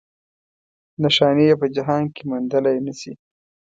[1.01, 3.13] نښانې یې په جهان کې موندلی نه شي.